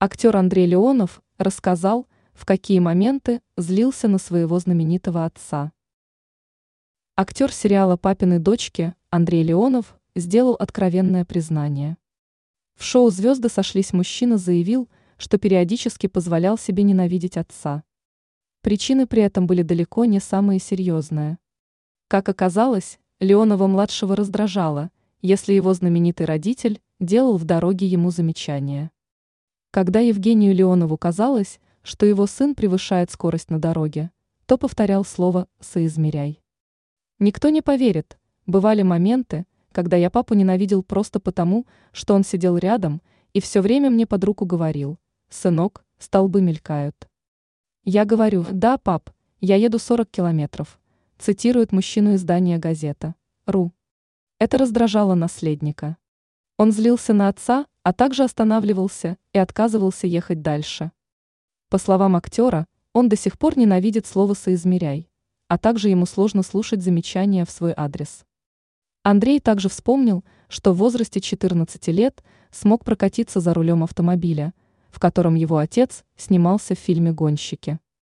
[0.00, 5.72] Актер Андрей Леонов рассказал, в какие моменты злился на своего знаменитого отца.
[7.16, 11.96] Актер сериала «Папины дочки» Андрей Леонов сделал откровенное признание.
[12.76, 17.82] В шоу «Звезды сошлись» мужчина заявил, что периодически позволял себе ненавидеть отца.
[18.60, 21.38] Причины при этом были далеко не самые серьезные.
[22.06, 24.92] Как оказалось, Леонова-младшего раздражало,
[25.22, 28.92] если его знаменитый родитель делал в дороге ему замечания.
[29.78, 34.10] Когда Евгению Леонову казалось, что его сын превышает скорость на дороге,
[34.44, 36.42] то повторял слово «соизмеряй».
[37.20, 43.02] Никто не поверит, бывали моменты, когда я папу ненавидел просто потому, что он сидел рядом
[43.32, 47.08] и все время мне под руку говорил «Сынок, столбы мелькают».
[47.84, 50.80] Я говорю «Да, пап, я еду 40 километров»,
[51.18, 53.14] цитирует мужчину издания «Газета».
[53.46, 53.72] «Ру».
[54.40, 55.96] Это раздражало наследника.
[56.56, 60.92] Он злился на отца, а также останавливался и отказывался ехать дальше.
[61.70, 65.08] По словам актера, он до сих пор ненавидит слово «соизмеряй»,
[65.48, 68.24] а также ему сложно слушать замечания в свой адрес.
[69.02, 74.52] Андрей также вспомнил, что в возрасте 14 лет смог прокатиться за рулем автомобиля,
[74.90, 77.78] в котором его отец снимался в фильме «Гонщики».